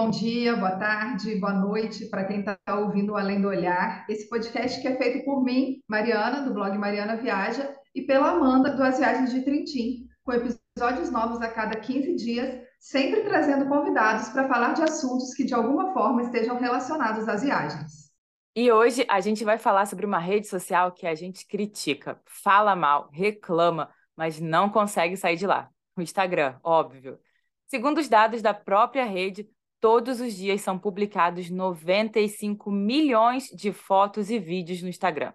[0.00, 4.06] bom dia, boa tarde, boa noite para quem está ouvindo Além do Olhar.
[4.08, 8.70] Esse podcast que é feito por mim, Mariana, do blog Mariana Viaja, e pela Amanda,
[8.70, 14.30] do As Viagens de Trintim, com episódios novos a cada 15 dias, sempre trazendo convidados
[14.30, 18.10] para falar de assuntos que de alguma forma estejam relacionados às viagens.
[18.56, 22.74] E hoje a gente vai falar sobre uma rede social que a gente critica, fala
[22.74, 25.68] mal, reclama, mas não consegue sair de lá.
[25.94, 27.18] O Instagram, óbvio.
[27.66, 29.46] Segundo os dados da própria rede,
[29.80, 35.32] todos os dias são publicados 95 milhões de fotos e vídeos no Instagram.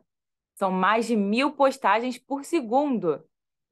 [0.54, 3.24] São mais de mil postagens por segundo.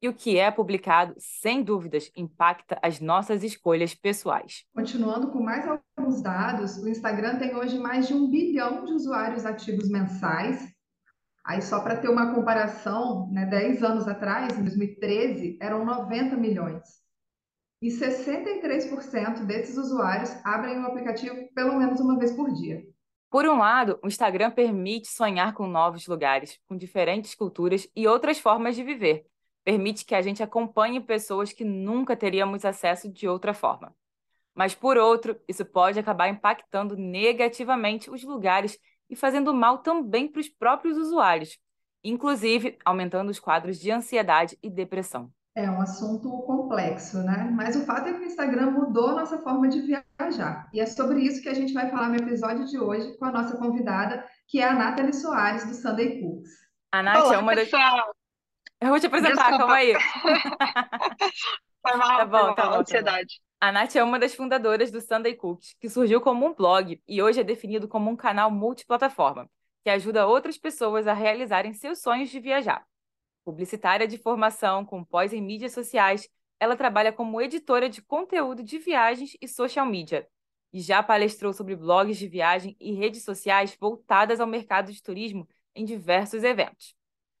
[0.02, 4.66] E o que é publicado, sem dúvidas, impacta as nossas escolhas pessoais.
[4.74, 9.46] Continuando com mais alguns dados, o Instagram tem hoje mais de um bilhão de usuários
[9.46, 10.70] ativos mensais.
[11.46, 17.03] Aí, só para ter uma comparação, né, 10 anos atrás, em 2013, eram 90 milhões
[17.84, 22.82] e 63% desses usuários abrem o aplicativo pelo menos uma vez por dia.
[23.30, 28.38] Por um lado, o Instagram permite sonhar com novos lugares, com diferentes culturas e outras
[28.38, 29.26] formas de viver.
[29.62, 33.94] Permite que a gente acompanhe pessoas que nunca teríamos acesso de outra forma.
[34.54, 38.78] Mas, por outro, isso pode acabar impactando negativamente os lugares
[39.10, 41.58] e fazendo mal também para os próprios usuários,
[42.02, 45.30] inclusive aumentando os quadros de ansiedade e depressão.
[45.56, 47.48] É um assunto complexo, né?
[47.52, 50.68] Mas o fato é que o Instagram mudou a nossa forma de viajar.
[50.72, 53.30] E é sobre isso que a gente vai falar no episódio de hoje com a
[53.30, 56.50] nossa convidada, que é a Nathalie Soares, do Sunday Cooks.
[56.90, 57.70] A Nath Olá, é uma das.
[58.80, 59.58] Eu vou te apresentar, Desculpa.
[59.58, 59.94] calma aí.
[61.86, 62.80] Foi mal, tá bom, tá bom.
[62.80, 63.40] Ansiedade.
[63.60, 67.22] A Nath é uma das fundadoras do Sunday Cooks, que surgiu como um blog e
[67.22, 69.48] hoje é definido como um canal multiplataforma,
[69.84, 72.84] que ajuda outras pessoas a realizarem seus sonhos de viajar.
[73.44, 76.28] Publicitária de formação com pós em mídias sociais,
[76.58, 80.26] ela trabalha como editora de conteúdo de viagens e social media.
[80.72, 85.46] E já palestrou sobre blogs de viagem e redes sociais voltadas ao mercado de turismo
[85.74, 86.96] em diversos eventos.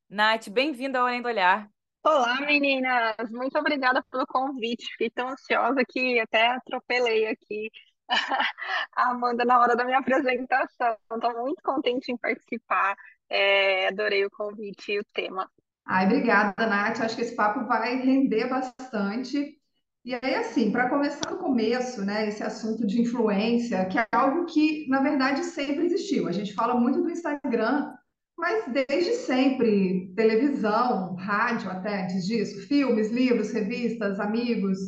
[0.08, 1.68] Nath, bem-vinda ao Além do Olhar.
[2.04, 3.30] Olá, meninas!
[3.30, 4.86] Muito obrigada pelo convite.
[4.92, 7.70] Fiquei tão ansiosa que até atropelei aqui
[8.94, 10.96] a Amanda na hora da minha apresentação.
[11.10, 12.94] Estou muito contente em participar.
[13.28, 15.50] É, adorei o convite e o tema.
[15.86, 17.00] Ai, obrigada, Nath.
[17.00, 19.58] Acho que esse papo vai render bastante.
[20.04, 24.44] E aí, assim, para começar do começo, né, esse assunto de influência, que é algo
[24.46, 26.28] que, na verdade, sempre existiu.
[26.28, 27.90] A gente fala muito do Instagram,
[28.36, 34.78] mas desde sempre, televisão, rádio até antes disso, filmes, livros, revistas, amigos,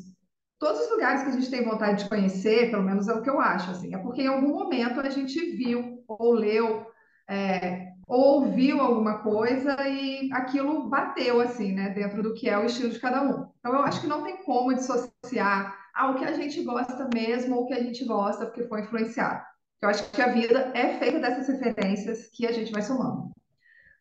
[0.58, 3.30] todos os lugares que a gente tem vontade de conhecer, pelo menos é o que
[3.30, 6.86] eu acho, assim, é porque em algum momento a gente viu ou leu
[7.28, 12.90] é, ouviu alguma coisa e aquilo bateu assim, né, dentro do que é o estilo
[12.90, 13.50] de cada um.
[13.58, 17.64] Então eu acho que não tem como dissociar ao que a gente gosta mesmo ou
[17.64, 19.42] o que a gente gosta porque foi influenciado.
[19.82, 23.30] Eu acho que a vida é feita dessas referências que a gente vai somando.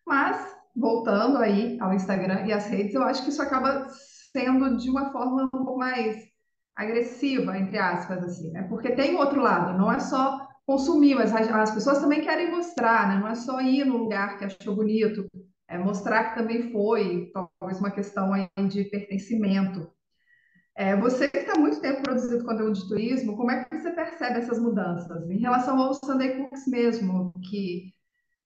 [0.06, 3.88] Mas voltando aí ao Instagram e às redes, eu acho que isso acaba
[4.32, 6.18] sendo de uma forma um pouco mais
[6.76, 8.64] agressiva, entre aspas, assim, né?
[8.64, 13.08] Porque tem outro lado, não é só consumir, mas as, as pessoas também querem mostrar,
[13.08, 13.20] né?
[13.20, 15.26] Não é só ir no lugar que achou bonito,
[15.68, 18.32] é mostrar que também foi, talvez uma questão
[18.68, 19.92] de pertencimento.
[20.78, 24.40] É, você que está muito tempo produzindo conteúdo de turismo, como é que você percebe
[24.40, 25.30] essas mudanças?
[25.30, 27.94] Em relação ao Sunday Cooks mesmo, que,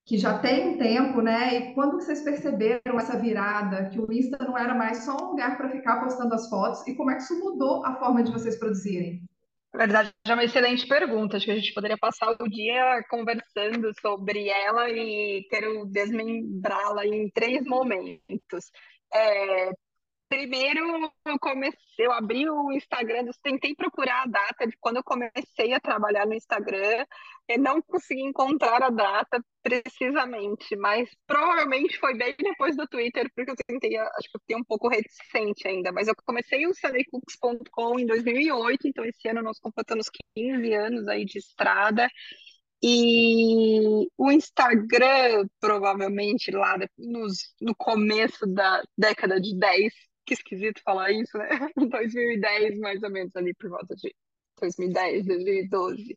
[0.06, 1.56] que já tem um tempo, né?
[1.56, 5.58] E quando vocês perceberam essa virada, que o Insta não era mais só um lugar
[5.58, 8.58] para ficar postando as fotos, e como é que isso mudou a forma de vocês
[8.59, 9.24] produzirem?
[9.74, 11.38] Na verdade, é uma excelente pergunta.
[11.38, 17.30] Acho que a gente poderia passar o dia conversando sobre ela e quero desmembrá-la em
[17.30, 18.72] três momentos.
[19.13, 19.72] É,
[20.28, 25.74] primeiro, eu comecei, eu abri o Instagram, tentei procurar a data de quando eu comecei
[25.74, 27.06] a trabalhar no Instagram
[27.57, 33.55] não consegui encontrar a data precisamente, mas provavelmente foi bem depois do Twitter, porque eu
[33.67, 38.05] tentei, acho que eu fiquei um pouco reticente ainda, mas eu comecei o sunnycooks.com em
[38.05, 42.07] 2008, então esse ano nós completamos 15 anos aí de estrada,
[42.81, 49.93] e o Instagram, provavelmente lá nos, no começo da década de 10,
[50.25, 51.49] que esquisito falar isso, né?
[51.75, 54.16] 2010, mais ou menos, ali por volta de
[54.59, 56.16] 2010, 2012.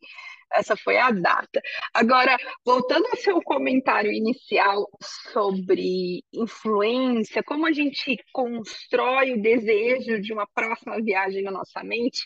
[0.54, 1.62] Essa foi a data.
[1.94, 4.86] Agora, voltando ao seu comentário inicial
[5.32, 12.22] sobre influência, como a gente constrói o desejo de uma próxima viagem na nossa mente,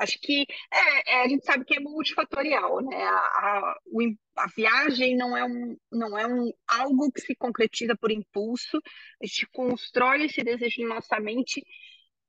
[0.00, 2.96] Acho que é, é, a gente sabe que é multifatorial, né?
[3.02, 4.00] A, a, o,
[4.36, 8.78] a, viagem não é, um, não é um, algo que se concretiza por impulso,
[9.22, 11.62] a gente constrói esse desejo na nossa mente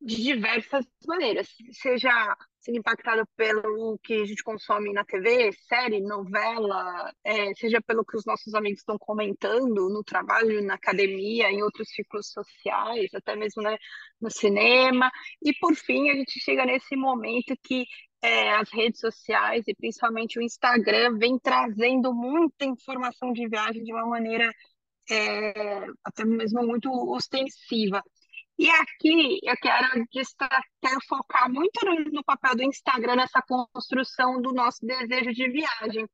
[0.02, 2.12] de diversas maneiras, seja
[2.60, 8.18] sendo impactado pelo que a gente consome na TV, série, novela, é, seja pelo que
[8.18, 13.64] os nossos amigos estão comentando no trabalho, na academia, em outros ciclos sociais, até mesmo
[13.64, 13.78] né,
[14.20, 15.12] no cinema.
[15.42, 17.86] E, por fim, a gente chega nesse momento que
[18.22, 23.92] é, as redes sociais e principalmente o Instagram vem trazendo muita informação de viagem de
[23.92, 24.52] uma maneira
[25.10, 28.04] é, até mesmo muito ostensiva.
[28.62, 29.88] E aqui eu quero,
[31.10, 36.08] focar muito no, no papel do Instagram nessa construção do nosso desejo de viagem.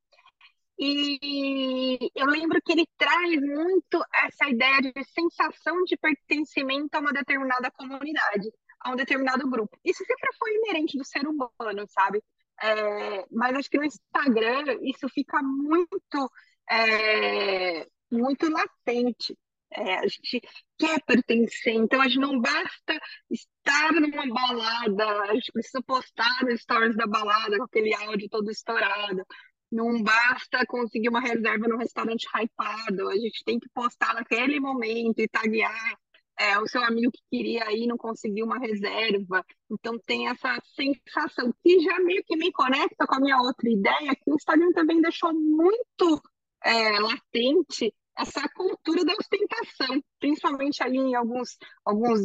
[0.80, 7.12] E eu lembro que ele traz muito essa ideia de sensação de pertencimento a uma
[7.12, 8.50] determinada comunidade,
[8.80, 9.78] a um determinado grupo.
[9.84, 12.24] Isso sempre foi inerente do ser humano, sabe?
[12.64, 16.32] É, mas acho que no Instagram isso fica muito,
[16.72, 19.38] é, muito latente.
[19.72, 20.42] É, a gente
[20.78, 23.00] quer pertencer, então a gente não basta
[23.30, 28.50] estar numa balada, a gente precisa postar nos stories da balada com aquele áudio todo
[28.50, 29.26] estourado.
[29.70, 35.20] Não basta conseguir uma reserva no restaurante hypado, a gente tem que postar naquele momento
[35.20, 35.98] e taguear
[36.40, 39.44] é, o seu amigo que queria ir não conseguiu uma reserva.
[39.70, 44.16] Então tem essa sensação que já meio que me conecta com a minha outra ideia,
[44.16, 46.22] que o Instagram também deixou muito
[46.64, 52.20] é, latente essa cultura da ostentação, principalmente ali em alguns, alguns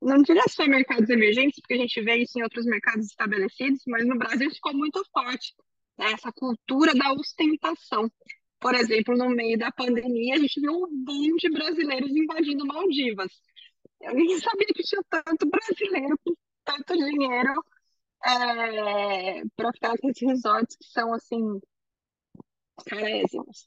[0.00, 4.06] não diria só mercados emergentes, porque a gente vê isso em outros mercados estabelecidos, mas
[4.06, 5.54] no Brasil ficou muito forte,
[5.98, 6.12] né?
[6.12, 8.10] essa cultura da ostentação.
[8.60, 13.32] Por exemplo, no meio da pandemia, a gente viu um boom de brasileiros invadindo Maldivas.
[14.00, 16.34] Eu nem sabia que tinha tanto brasileiro com
[16.64, 17.64] tanto dinheiro
[18.24, 21.60] é, para ficar nesses resorts que são, assim,
[22.86, 23.66] carésimos.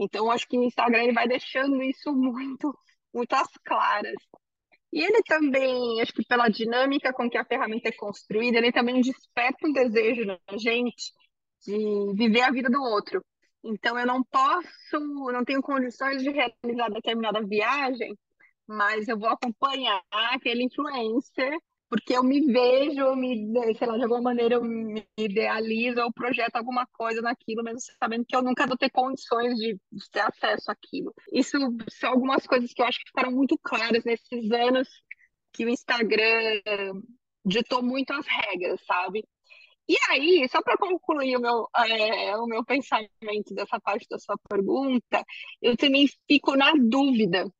[0.00, 2.74] Então, acho que o Instagram ele vai deixando isso muito,
[3.12, 4.16] muito às claras.
[4.92, 9.00] E ele também, acho que pela dinâmica com que a ferramenta é construída, ele também
[9.00, 11.12] desperta um desejo na gente
[11.64, 13.22] de viver a vida do outro.
[13.62, 14.98] Então, eu não posso,
[15.32, 18.16] não tenho condições de realizar determinada viagem,
[18.66, 21.52] mas eu vou acompanhar aquele influencer
[21.90, 26.54] porque eu me vejo, me, sei lá, de alguma maneira eu me idealizo, eu projeto
[26.54, 30.70] alguma coisa naquilo, mesmo sabendo que eu nunca vou ter condições de, de ter acesso
[30.70, 31.12] àquilo.
[31.32, 31.58] Isso
[31.90, 34.88] são algumas coisas que eu acho que ficaram muito claras nesses anos
[35.52, 36.62] que o Instagram
[37.44, 39.26] ditou muito as regras, sabe?
[39.88, 44.38] E aí, só para concluir o meu, é, o meu pensamento dessa parte da sua
[44.48, 45.24] pergunta,
[45.60, 47.52] eu também fico na dúvida,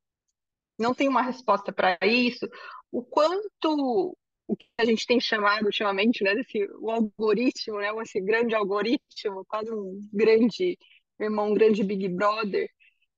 [0.79, 2.47] não tenho uma resposta para isso,
[2.91, 4.17] o quanto
[4.51, 9.45] o que a gente tem chamado ultimamente, né, desse o algoritmo, né, esse grande algoritmo,
[9.47, 10.77] quase um grande
[11.19, 12.69] irmão, um grande Big Brother,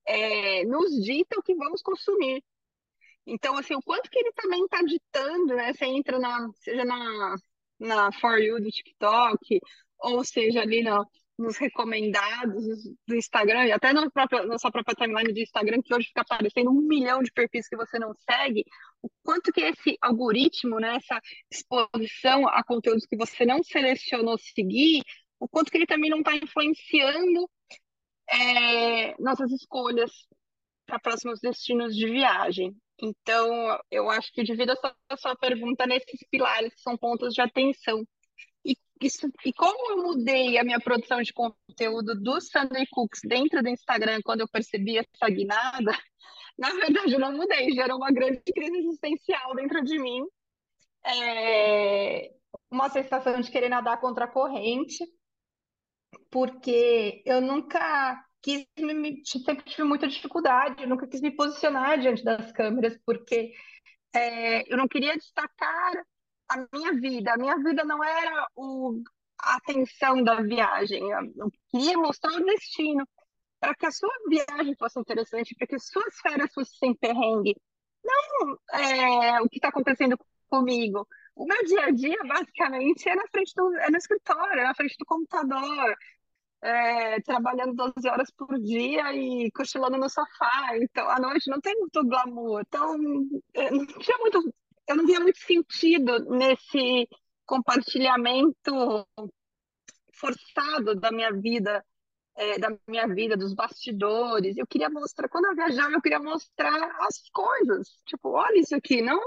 [0.07, 2.43] é, nos dita o que vamos consumir.
[3.25, 5.73] Então, assim, o quanto que ele também está ditando, né?
[5.73, 7.35] Você entra na, seja na,
[7.79, 9.59] na For You do TikTok,
[9.99, 11.03] ou seja ali na,
[11.37, 12.63] nos recomendados
[13.07, 16.21] do Instagram, e até na, própria, na sua própria timeline do Instagram, que hoje fica
[16.21, 18.65] aparecendo um milhão de perfis que você não segue,
[19.01, 21.19] o quanto que esse algoritmo, né, essa
[21.51, 25.01] exposição a conteúdos que você não selecionou seguir,
[25.39, 27.49] o quanto que ele também não está influenciando
[28.29, 30.11] é, nossas escolhas
[30.85, 32.75] para próximos destinos de viagem.
[33.01, 37.33] Então, eu acho que devido a sua, a sua pergunta nesses pilares, que são pontos
[37.33, 38.05] de atenção
[39.05, 43.69] isso, e como eu mudei a minha produção de conteúdo do Sunday Cooks dentro do
[43.69, 45.91] Instagram quando eu percebi essa guinada,
[46.57, 50.23] na verdade eu não mudei, gerou uma grande crise existencial dentro de mim.
[51.05, 52.31] É,
[52.71, 55.05] uma sensação de querer nadar contra a corrente,
[56.31, 62.23] porque eu nunca quis me, sempre tive muita dificuldade, eu nunca quis me posicionar diante
[62.23, 63.51] das câmeras, porque
[64.13, 65.93] é, eu não queria destacar
[66.53, 67.33] a minha vida.
[67.33, 69.01] A minha vida não era o,
[69.39, 71.03] a atenção da viagem.
[71.11, 73.07] Eu queria mostrar o destino
[73.59, 77.55] para que a sua viagem fosse interessante, para que suas férias fossem sem perrengue.
[78.03, 80.17] Não é, o que está acontecendo
[80.49, 81.07] comigo.
[81.35, 84.75] O meu dia a dia, basicamente, é na frente do, é no escritório, é na
[84.75, 85.95] frente do computador,
[86.61, 90.77] é, trabalhando 12 horas por dia e cochilando no sofá.
[90.77, 92.61] Então, à noite não tem muito glamour.
[92.61, 92.95] Então,
[93.53, 94.53] é, não tinha muito
[94.87, 97.07] eu não via muito sentido nesse
[97.45, 99.05] compartilhamento
[100.13, 101.83] forçado da minha vida,
[102.35, 104.57] é, da minha vida, dos bastidores.
[104.57, 107.87] Eu queria mostrar, quando eu viajava, eu queria mostrar as coisas.
[108.05, 109.19] Tipo, olha isso aqui, não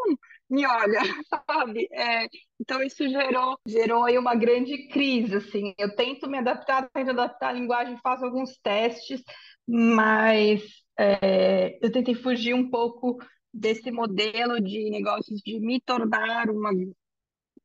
[0.48, 1.00] me olha,
[1.48, 1.88] sabe?
[1.92, 2.26] É,
[2.60, 5.74] então isso gerou, gerou aí uma grande crise, assim.
[5.78, 9.22] Eu tento me adaptar, tento adaptar a linguagem, faço alguns testes,
[9.66, 10.62] mas
[10.98, 13.18] é, eu tentei fugir um pouco
[13.56, 16.70] desse modelo de negócios de me tornar uma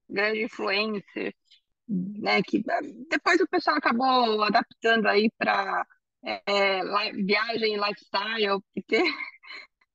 [0.10, 1.36] grande influencer,
[1.88, 2.42] né?
[2.44, 2.64] Que
[3.10, 5.86] depois o pessoal acabou adaptando aí para
[6.24, 6.82] é,
[7.14, 9.02] viagem e lifestyle, porque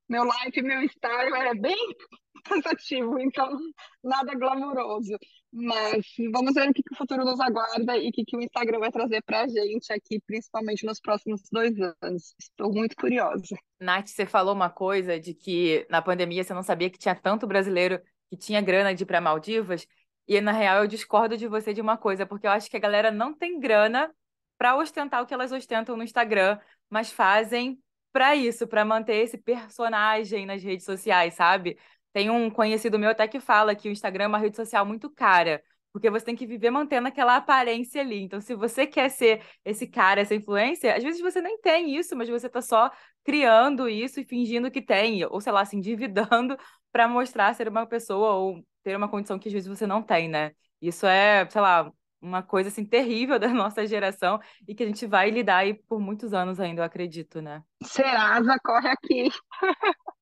[0.08, 1.76] meu life, meu style é bem
[2.44, 3.56] cansativo, então
[4.02, 5.16] nada glamouroso.
[5.58, 8.42] Mas vamos ver o que, que o futuro nos aguarda e o que, que o
[8.42, 12.34] Instagram vai trazer para a gente aqui, principalmente nos próximos dois anos.
[12.38, 13.56] Estou muito curiosa.
[13.80, 17.46] Nath, você falou uma coisa de que na pandemia você não sabia que tinha tanto
[17.46, 17.98] brasileiro
[18.28, 19.86] que tinha grana de ir para Maldivas.
[20.28, 22.80] E na real eu discordo de você de uma coisa, porque eu acho que a
[22.80, 24.14] galera não tem grana
[24.58, 26.58] para ostentar o que elas ostentam no Instagram,
[26.90, 27.80] mas fazem
[28.12, 31.78] para isso, para manter esse personagem nas redes sociais, sabe?
[32.16, 35.10] Tem um conhecido meu até que fala que o Instagram é uma rede social muito
[35.10, 38.22] cara, porque você tem que viver mantendo aquela aparência ali.
[38.22, 42.16] Então, se você quer ser esse cara, essa influência, às vezes você nem tem isso,
[42.16, 42.90] mas você está só
[43.22, 46.56] criando isso e fingindo que tem, ou sei lá, se endividando
[46.90, 50.26] para mostrar ser uma pessoa ou ter uma condição que às vezes você não tem,
[50.26, 50.52] né?
[50.80, 55.06] Isso é, sei lá, uma coisa assim terrível da nossa geração e que a gente
[55.06, 57.62] vai lidar aí por muitos anos ainda, eu acredito, né?
[57.82, 59.28] Serasa corre aqui.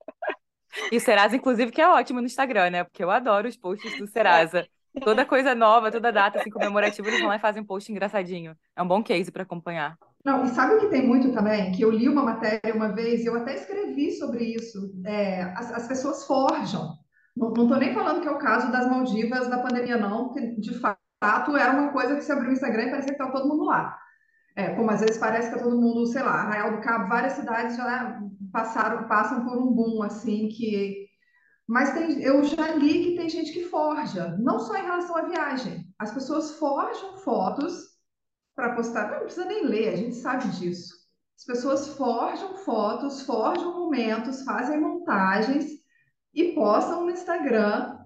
[0.90, 2.85] E o Serasa, inclusive, que é ótimo no Instagram, né?
[2.85, 4.66] Porque eu adoro os posts do Serasa.
[5.02, 8.57] Toda coisa nova, toda data assim, comemorativa, eles vão lá e fazem um post engraçadinho.
[8.76, 9.99] É um bom case para acompanhar.
[10.25, 11.73] Não, e sabe o que tem muito também?
[11.73, 14.78] Que eu li uma matéria uma vez e eu até escrevi sobre isso.
[15.04, 16.95] É, as, as, pessoas forjam.
[17.37, 20.78] Não estou nem falando que é o caso das Maldivas da pandemia, não, porque de
[20.78, 23.64] fato era uma coisa que se abriu o Instagram e parecia que estava todo mundo
[23.64, 23.99] lá.
[24.57, 27.33] É, como às vezes parece que é todo mundo, sei lá, Arraial do Cabo, várias
[27.33, 28.21] cidades já
[28.53, 31.09] passaram, passam por um boom, assim, que...
[31.67, 35.23] Mas tem, eu já li que tem gente que forja, não só em relação à
[35.23, 35.87] viagem.
[35.99, 37.75] As pessoas forjam fotos
[38.55, 40.95] para postar, não precisa nem ler, a gente sabe disso.
[41.37, 45.67] As pessoas forjam fotos, forjam momentos, fazem montagens
[46.33, 47.99] e postam no Instagram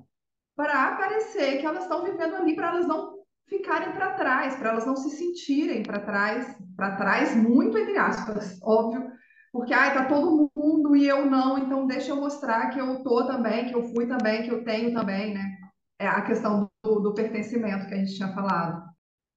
[0.57, 3.17] para aparecer que elas estão vivendo ali, para elas não
[3.49, 8.61] ficarem para trás, para elas não se sentirem para trás, para trás muito entre aspas,
[8.62, 9.11] óbvio,
[9.50, 13.26] porque ai, tá todo mundo e eu não, então deixa eu mostrar que eu tô
[13.26, 15.57] também, que eu fui também, que eu tenho também, né?
[15.99, 18.85] É a questão do, do pertencimento que a gente tinha falado.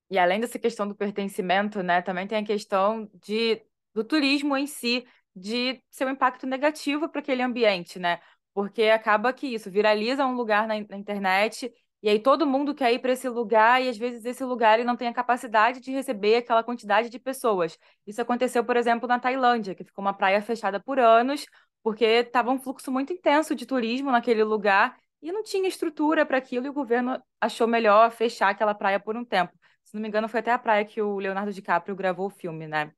[0.10, 3.62] E além dessa questão do pertencimento, né, também tem a questão de,
[3.96, 8.20] do turismo em si, de seu impacto negativo para aquele ambiente, né?
[8.54, 12.92] Porque acaba que isso viraliza um lugar na, na internet e aí todo mundo quer
[12.94, 15.92] ir para esse lugar e às vezes esse lugar ele não tem a capacidade de
[15.92, 17.78] receber aquela quantidade de pessoas.
[18.08, 21.46] Isso aconteceu, por exemplo, na Tailândia, que ficou uma praia fechada por anos,
[21.84, 26.38] porque estava um fluxo muito intenso de turismo naquele lugar e não tinha estrutura para
[26.38, 29.54] aquilo e o governo achou melhor fechar aquela praia por um tempo.
[29.84, 32.68] Se não me engano, foi até a praia que o Leonardo DiCaprio gravou o filme,
[32.68, 32.92] né?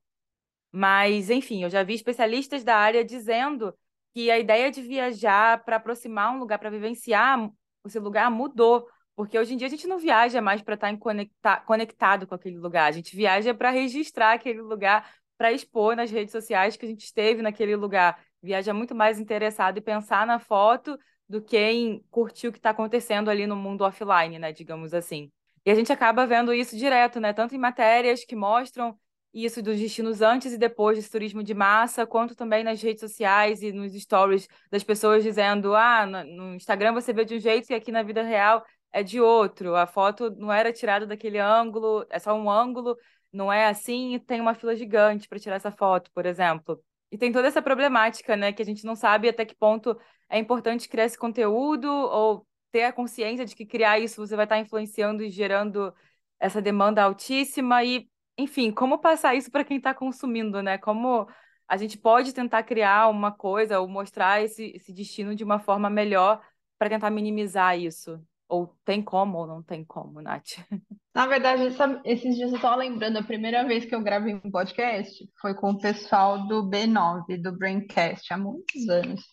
[0.72, 3.76] Mas, enfim, eu já vi especialistas da área dizendo
[4.14, 7.50] que a ideia de viajar para aproximar um lugar, para vivenciar
[7.86, 8.88] esse lugar mudou.
[9.16, 12.58] Porque hoje em dia a gente não viaja mais para estar conecta conectado com aquele
[12.58, 16.90] lugar, a gente viaja para registrar aquele lugar, para expor nas redes sociais que a
[16.90, 18.20] gente esteve naquele lugar.
[18.42, 22.72] Viaja muito mais interessado em pensar na foto do que em curtir o que está
[22.72, 25.32] acontecendo ali no mundo offline, né, digamos assim.
[25.66, 28.98] E a gente acaba vendo isso direto, né, tanto em matérias que mostram
[29.34, 33.64] isso dos destinos antes e depois desse turismo de massa, quanto também nas redes sociais
[33.64, 37.74] e nos stories das pessoas dizendo: ah, no Instagram você vê de um jeito e
[37.74, 39.76] aqui na vida real é de outro.
[39.76, 42.98] A foto não era tirada daquele ângulo, é só um ângulo,
[43.32, 46.82] não é assim, e tem uma fila gigante para tirar essa foto, por exemplo.
[47.12, 50.38] E tem toda essa problemática, né, que a gente não sabe até que ponto é
[50.40, 54.58] importante criar esse conteúdo ou ter a consciência de que criar isso você vai estar
[54.60, 55.94] influenciando e gerando
[56.40, 60.78] essa demanda altíssima e enfim, como passar isso para quem está consumindo, né?
[60.78, 61.28] Como
[61.68, 65.90] a gente pode tentar criar uma coisa ou mostrar esse, esse destino de uma forma
[65.90, 66.42] melhor
[66.78, 68.20] para tentar minimizar isso?
[68.54, 70.60] Ou tem como ou não tem como, Nath?
[71.16, 74.52] Na verdade, sabe, esses dias eu estava lembrando, a primeira vez que eu gravei um
[74.52, 79.24] podcast foi com o pessoal do B9, do Braincast, há muitos anos.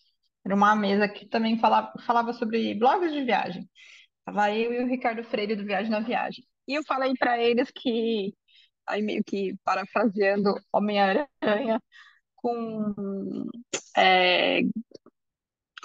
[0.43, 3.69] Era uma mesa que também falava, falava sobre blogs de viagem.
[4.19, 6.43] Estava eu e o Ricardo Freire do Viagem na Viagem.
[6.67, 8.33] E eu falei para eles que
[8.87, 11.79] aí meio que parafraseando Homem-Aranha,
[12.35, 13.45] com.
[13.95, 14.61] É,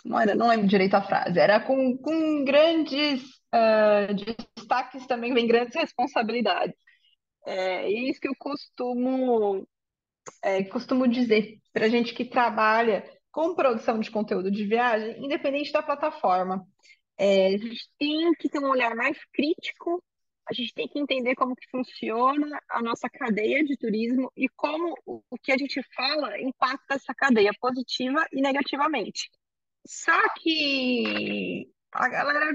[0.06, 3.22] não, era, não lembro direito a frase, era com, com grandes
[3.54, 4.14] uh,
[4.56, 6.74] destaques também vem grandes responsabilidades.
[7.46, 9.66] É isso que eu costumo,
[10.42, 15.82] é, costumo dizer para gente que trabalha com produção de conteúdo de viagem, independente da
[15.82, 16.66] plataforma.
[17.18, 20.02] É, a gente tem que ter um olhar mais crítico
[20.48, 24.94] a gente tem que entender como que funciona a nossa cadeia de turismo e como
[25.04, 29.28] o que a gente fala impacta essa cadeia positiva e negativamente.
[29.86, 32.50] Só que a galera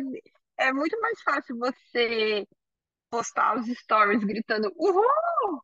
[0.58, 2.48] é muito mais fácil você
[3.10, 5.62] postar os stories gritando uhul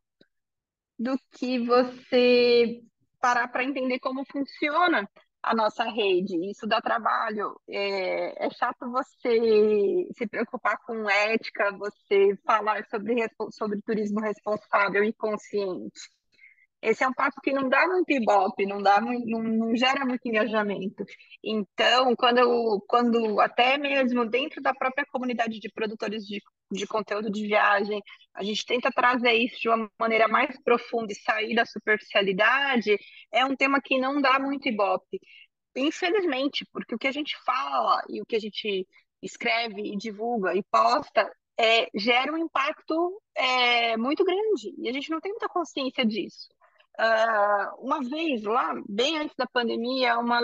[0.98, 2.82] do que você
[3.20, 5.08] parar para entender como funciona
[5.42, 6.50] a nossa rede.
[6.50, 7.60] Isso dá trabalho.
[7.68, 13.14] É, é chato você se preocupar com ética, você falar sobre,
[13.52, 16.17] sobre turismo responsável e consciente.
[16.80, 20.26] Esse é um papo que não dá muito ibope, não dá não, não gera muito
[20.26, 21.04] engajamento.
[21.42, 27.46] Então, quando, quando até mesmo dentro da própria comunidade de produtores de, de conteúdo de
[27.46, 28.00] viagem,
[28.34, 32.96] a gente tenta trazer isso de uma maneira mais profunda e sair da superficialidade,
[33.32, 35.20] é um tema que não dá muito ibope.
[35.76, 38.86] Infelizmente, porque o que a gente fala e o que a gente
[39.22, 45.10] escreve e divulga e posta é, gera um impacto é, muito grande e a gente
[45.10, 46.48] não tem muita consciência disso.
[47.00, 50.40] Uh, uma vez lá, bem antes da pandemia, uma,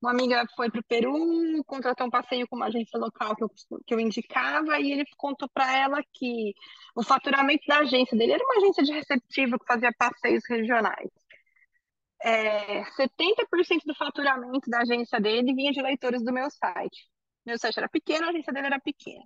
[0.00, 3.50] uma amiga foi para o Peru, contratou um passeio com uma agência local que eu,
[3.84, 6.54] que eu indicava, e ele contou para ela que
[6.94, 11.10] o faturamento da agência dele era uma agência de receptivo que fazia passeios regionais.
[12.22, 17.08] É, 70% do faturamento da agência dele vinha de leitores do meu site.
[17.44, 19.24] Meu site era pequeno, a agência dele era pequena.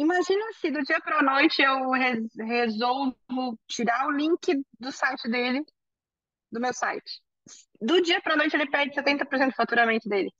[0.00, 3.14] Imagina se do dia para noite eu resolvo
[3.68, 5.62] tirar o link do site dele,
[6.50, 7.20] do meu site.
[7.78, 10.32] Do dia para noite ele perde 70% do faturamento dele.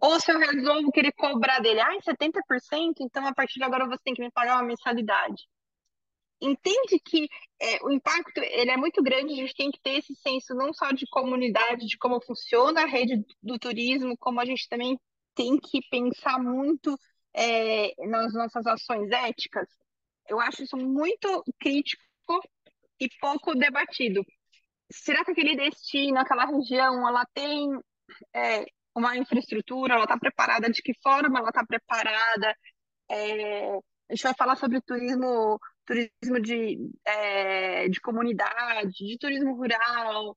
[0.00, 4.02] Ou se eu resolvo querer cobrar dele, ai, 70%, então a partir de agora você
[4.02, 5.44] tem que me pagar uma mensalidade.
[6.40, 7.28] Entende que
[7.62, 10.74] é, o impacto ele é muito grande, a gente tem que ter esse senso não
[10.74, 14.98] só de comunidade, de como funciona a rede do turismo, como a gente também
[15.36, 16.98] tem que pensar muito
[17.34, 19.68] é, nas nossas ações éticas,
[20.28, 22.02] eu acho isso muito crítico
[23.00, 24.24] e pouco debatido.
[24.90, 27.68] Será que aquele destino, aquela região, ela tem
[28.34, 28.64] é,
[28.94, 30.70] uma infraestrutura, ela está preparada?
[30.70, 32.56] De que forma ela está preparada?
[33.10, 40.36] É, a gente vai falar sobre turismo, turismo de, é, de comunidade, de turismo rural,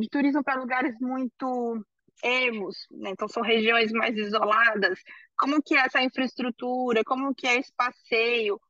[0.00, 1.84] de turismo para lugares muito
[2.22, 3.10] ermos, né?
[3.10, 4.98] então são regiões mais isoladas,
[5.36, 8.60] como que é essa infraestrutura, como que é esse passeio,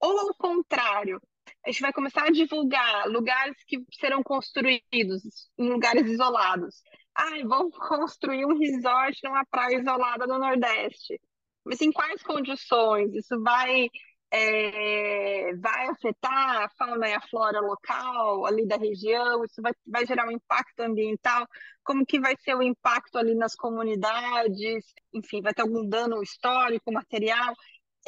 [0.00, 1.20] ou ao contrário,
[1.64, 5.22] a gente vai começar a divulgar lugares que serão construídos
[5.58, 6.82] em lugares isolados.
[7.14, 11.20] Ah, vamos construir um resort numa praia isolada no Nordeste.
[11.64, 13.14] Mas em quais condições?
[13.14, 13.90] Isso vai
[14.30, 20.06] é, vai afetar a fauna e a flora local ali da região, isso vai, vai
[20.06, 21.46] gerar um impacto ambiental,
[21.82, 26.92] como que vai ser o impacto ali nas comunidades, enfim, vai ter algum dano histórico,
[26.92, 27.54] material.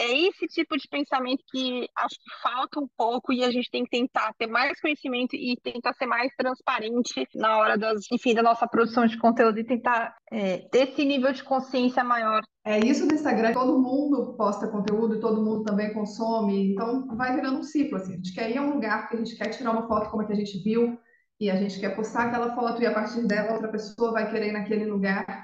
[0.01, 3.85] É esse tipo de pensamento que acho que falta um pouco e a gente tem
[3.85, 8.43] que tentar ter mais conhecimento e tentar ser mais transparente na hora das, enfim, da
[8.43, 13.07] nossa produção de conteúdo e tentar é, ter esse nível de consciência maior é isso
[13.07, 17.63] no Instagram, todo mundo posta conteúdo e todo mundo também consome, então vai virando um
[17.63, 18.13] ciclo, assim.
[18.13, 20.23] A gente quer ir a um lugar porque a gente quer tirar uma foto como
[20.23, 20.99] a que a gente viu
[21.41, 24.49] e a gente quer postar aquela foto e a partir dela outra pessoa vai querer
[24.49, 25.40] ir naquele lugar.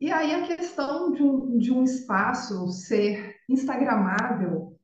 [0.00, 4.78] E aí a questão de um, de um espaço ser instagramável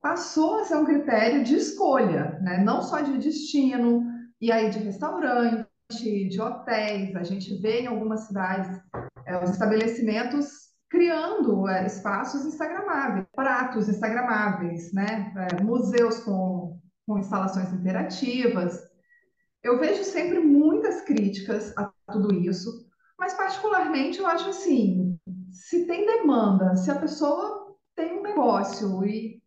[0.00, 2.62] passou a ser um critério de escolha, né?
[2.62, 4.04] Não só de destino,
[4.40, 7.16] e aí de restaurante, de hotéis.
[7.16, 8.80] A gente vê em algumas cidades
[9.26, 15.32] é, os estabelecimentos criando é, espaços instagramáveis, pratos instagramáveis, né?
[15.36, 18.86] É, museus com, com instalações interativas.
[19.62, 22.87] Eu vejo sempre muitas críticas a tudo isso,
[23.28, 25.18] mas particularmente eu acho assim,
[25.50, 29.42] se tem demanda, se a pessoa tem um negócio e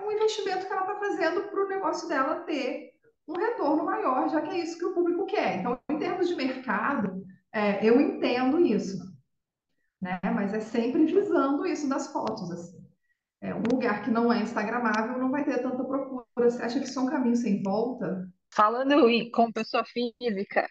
[0.00, 2.94] é um investimento que ela está fazendo para o negócio dela ter
[3.28, 5.60] um retorno maior, já que é isso que o público quer.
[5.60, 9.12] Então, em termos de mercado, é, eu entendo isso
[10.00, 10.18] né?
[10.34, 12.82] Mas é sempre visando isso das fotos, assim.
[13.40, 16.24] É, um lugar que não é instagramável não vai ter tanta procura.
[16.36, 18.28] Você acha que isso é um caminho sem volta?
[18.52, 18.94] Falando
[19.30, 20.68] com pessoa física,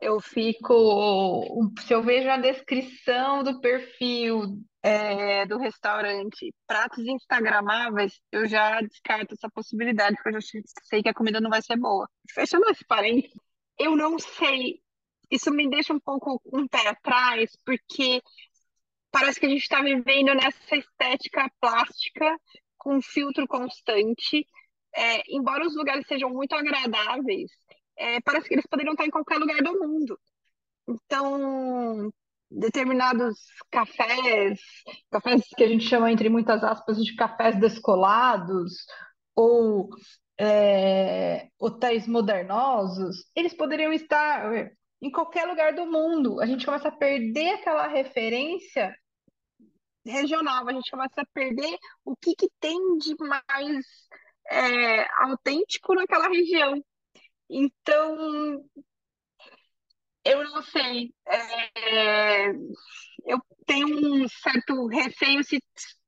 [0.00, 1.72] eu fico.
[1.80, 9.34] Se eu vejo a descrição do perfil é, do restaurante, pratos instagramáveis, eu já descarto
[9.34, 10.48] essa possibilidade, porque eu já
[10.84, 12.08] sei que a comida não vai ser boa.
[12.30, 13.36] Fechando esse parênteses,
[13.78, 14.80] eu não sei.
[15.30, 18.22] Isso me deixa um pouco um pé atrás, porque
[19.10, 22.38] parece que a gente está vivendo nessa estética plástica
[22.78, 24.46] com filtro constante.
[24.94, 27.50] É, embora os lugares sejam muito agradáveis,
[27.96, 30.18] é, parece que eles poderiam estar em qualquer lugar do mundo.
[30.88, 32.12] Então,
[32.50, 33.38] determinados
[33.70, 34.60] cafés,
[35.10, 38.84] cafés que a gente chama entre muitas aspas de cafés descolados,
[39.34, 39.88] ou
[40.38, 44.50] é, hotéis modernosos, eles poderiam estar
[45.00, 46.40] em qualquer lugar do mundo.
[46.40, 48.94] A gente começa a perder aquela referência
[50.04, 53.84] regional, a gente começa a perder o que, que tem de mais
[54.50, 56.82] é, autêntico naquela região.
[57.48, 58.64] Então,
[60.24, 61.14] eu não sei.
[61.26, 62.50] É,
[63.26, 63.86] eu tenho
[64.24, 65.58] um certo receio se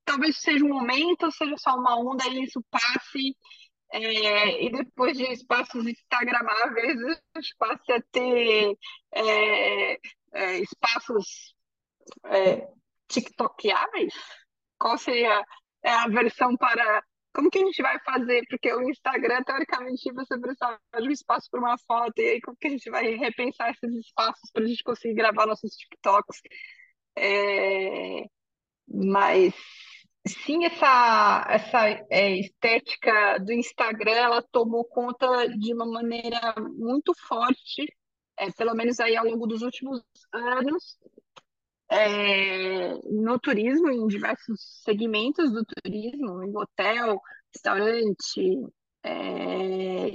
[0.04, 3.36] talvez seja um momento, seja só uma onda e isso passe.
[3.90, 6.96] É, e depois de espaços instagramáveis,
[7.34, 8.76] a gente passe a ter
[9.12, 9.98] é,
[10.32, 11.54] é, espaços
[12.26, 12.68] é,
[13.08, 14.14] tiktokiáveis?
[14.78, 15.44] Qual seria
[15.84, 18.42] a versão para como que a gente vai fazer?
[18.48, 22.56] Porque o Instagram, teoricamente, você precisava de um espaço para uma foto, e aí como
[22.56, 26.40] que a gente vai repensar esses espaços para a gente conseguir gravar nossos TikToks?
[27.16, 28.24] É...
[28.88, 29.54] Mas
[30.26, 37.86] sim, essa, essa é, estética do Instagram, ela tomou conta de uma maneira muito forte,
[38.38, 40.98] é, pelo menos aí ao longo dos últimos anos,
[41.90, 47.20] é, no turismo, em diversos segmentos do turismo, em hotel,
[47.54, 48.58] restaurante,
[49.02, 50.10] é,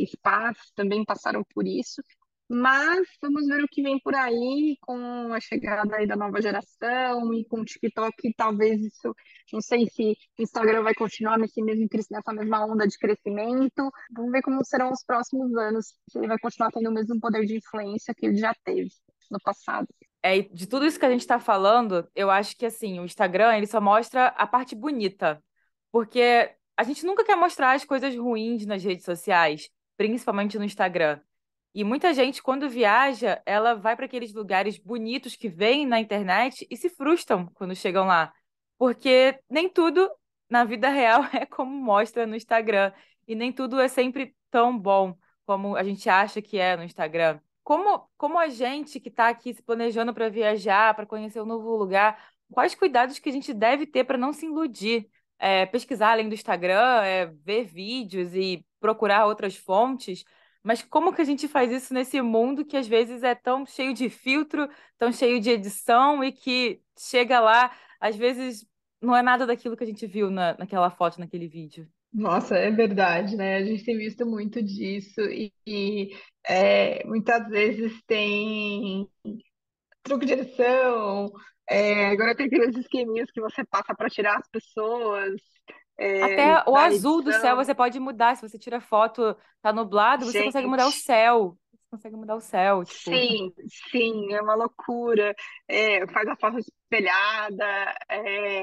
[0.75, 2.01] também passaram por isso.
[2.49, 7.33] Mas vamos ver o que vem por aí com a chegada aí da nova geração
[7.33, 9.15] e com o TikTok, talvez isso,
[9.51, 13.89] não sei se o Instagram vai continuar nesse mesmo, nessa mesma onda de crescimento.
[14.11, 17.45] Vamos ver como serão os próximos anos, se ele vai continuar tendo o mesmo poder
[17.45, 18.89] de influência que ele já teve
[19.31, 19.87] no passado.
[20.25, 23.57] É, de tudo isso que a gente está falando, eu acho que assim, o Instagram
[23.57, 25.43] ele só mostra a parte bonita.
[25.91, 31.19] Porque a gente nunca quer mostrar as coisas ruins nas redes sociais, principalmente no Instagram.
[31.75, 36.65] E muita gente, quando viaja, ela vai para aqueles lugares bonitos que vem na internet
[36.69, 38.33] e se frustram quando chegam lá.
[38.77, 40.09] Porque nem tudo
[40.49, 42.93] na vida real é como mostra no Instagram.
[43.27, 47.39] E nem tudo é sempre tão bom como a gente acha que é no Instagram.
[47.63, 51.75] Como, como a gente que está aqui se planejando para viajar, para conhecer um novo
[51.77, 52.21] lugar,
[52.51, 55.09] quais cuidados que a gente deve ter para não se iludir?
[55.39, 60.23] É, pesquisar além do Instagram, é, ver vídeos e procurar outras fontes,
[60.63, 63.93] mas como que a gente faz isso nesse mundo que às vezes é tão cheio
[63.93, 68.65] de filtro, tão cheio de edição e que chega lá, às vezes
[69.01, 71.89] não é nada daquilo que a gente viu na, naquela foto, naquele vídeo?
[72.13, 73.55] Nossa, é verdade, né?
[73.57, 76.15] A gente tem visto muito disso e, e
[76.47, 79.09] é, muitas vezes tem
[80.03, 81.31] truque de edição,
[81.69, 85.41] é, agora tem aqueles esqueminhas que você passa para tirar as pessoas
[85.97, 87.55] é, Até o da azul do céu edição.
[87.55, 88.35] você pode mudar.
[88.35, 91.57] Se você tira foto, tá nublado, você consegue mudar o Gente, céu.
[91.71, 93.09] Você consegue mudar o céu, tipo.
[93.09, 93.53] sim,
[93.91, 95.35] sim, é uma loucura.
[95.67, 97.65] É, faz a foto espelhada,
[98.09, 98.61] é,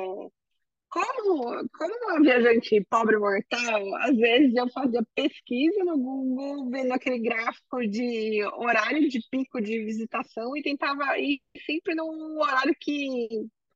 [0.90, 7.20] Como, como uma viajante pobre mortal, às vezes eu fazia pesquisa no Google, vendo aquele
[7.20, 13.28] gráfico de horário de pico de visitação e tentava ir sempre no horário que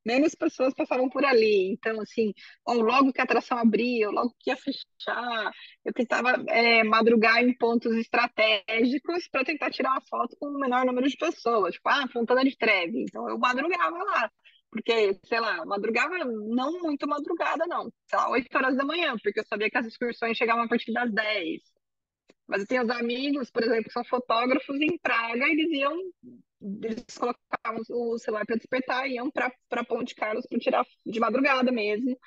[0.05, 1.73] menos pessoas passavam por ali.
[1.73, 2.33] Então, assim,
[2.65, 5.53] ou logo que a atração abria, ou logo que ia fechar,
[5.85, 10.85] eu tentava é, madrugar em pontos estratégicos para tentar tirar uma foto com o menor
[10.85, 11.75] número de pessoas.
[11.75, 13.03] Tipo, ah, Fontana de Trevi.
[13.03, 14.31] Então, eu madrugava lá.
[14.75, 17.93] Porque, sei lá, madrugava não muito madrugada, não.
[18.07, 20.93] Sei lá, 8 horas da manhã, porque eu sabia que as excursões chegavam a partir
[20.93, 21.63] das 10.
[22.49, 25.97] Mas eu tenho os amigos, por exemplo, que são fotógrafos em Praga, eles iam,
[26.83, 31.71] eles colocavam o celular para despertar e iam para Ponte Carlos para tirar de madrugada
[31.71, 32.19] mesmo,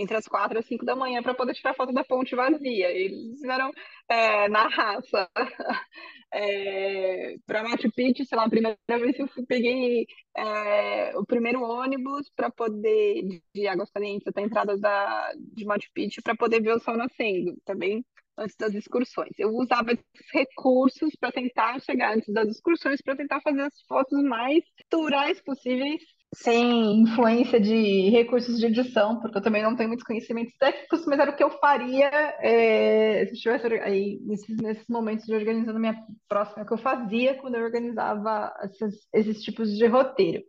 [0.00, 2.90] entre as quatro e cinco da manhã, para poder tirar foto da ponte vazia.
[2.90, 3.70] Eles fizeram
[4.08, 5.28] é, na raça.
[6.32, 12.30] É, para Machu Picchu, sei lá, a primeira vez eu peguei é, o primeiro ônibus
[12.36, 16.74] para poder, de Águas Calientes até a entrada da, de Machu Picchu, para poder ver
[16.74, 17.56] o sol nascendo.
[17.64, 18.04] Também
[18.40, 19.32] antes das excursões.
[19.38, 24.22] Eu usava esses recursos para tentar chegar antes das excursões, para tentar fazer as fotos
[24.22, 26.02] mais naturais possíveis,
[26.34, 31.18] sem influência de recursos de edição, porque eu também não tenho muitos conhecimentos técnicos, mas
[31.18, 32.08] era o que eu faria
[32.40, 35.96] é, se estivesse aí nesses, nesses momentos de organizando minha
[36.28, 40.42] próxima, que eu fazia quando eu organizava esses, esses tipos de roteiro.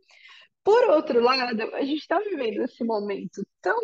[0.63, 3.79] Por outro lado, a gente está vivendo esse momento tão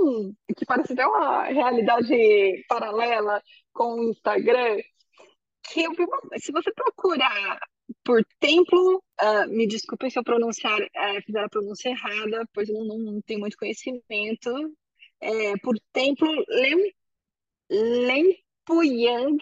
[0.56, 3.42] que parece até uma realidade paralela
[3.74, 4.78] com o Instagram,
[5.64, 7.60] que eu vi uma- se você procurar
[8.04, 12.84] por templo, ah, me desculpem se eu pronunciar, eh, fizer a pronúncia errada, pois eu
[12.86, 14.76] não, não tenho muito conhecimento,
[15.20, 16.94] é, por templo Lem,
[17.70, 19.38] Lempuyang,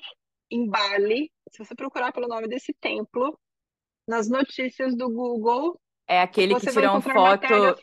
[0.49, 3.37] em Bali, se você procurar pelo nome desse templo,
[4.07, 7.81] nas notícias do Google, É aquele que encontrar foto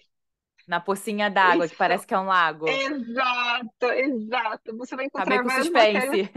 [0.67, 2.69] na pocinha d'água, que parece que é um lago.
[2.69, 4.77] exato, exato.
[4.77, 6.33] Você vai encontrar com várias matérias suspense.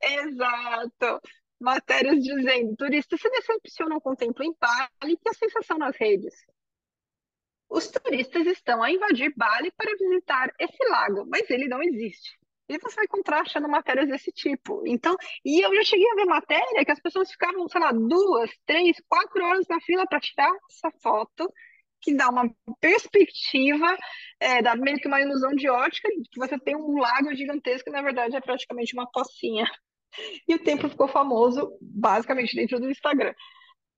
[0.00, 1.20] Exato.
[1.60, 6.34] Matérias dizendo turistas se decepcionam com o tempo em Bali, que a sensação nas redes.
[7.68, 12.38] Os turistas estão a invadir Bali para visitar esse lago, mas ele não existe.
[12.68, 14.82] E você vai encontrar achando matérias desse tipo.
[14.86, 18.50] Então, e eu já cheguei a ver matéria que as pessoas ficavam, sei lá, duas,
[18.66, 21.50] três, quatro horas na fila para tirar essa foto,
[22.00, 23.96] que dá uma perspectiva,
[24.38, 27.92] é, dá meio que uma ilusão de ótica, que você tem um lago gigantesco, e
[27.92, 29.66] na verdade é praticamente uma pocinha.
[30.46, 33.34] E o tempo ficou famoso, basicamente, dentro do Instagram.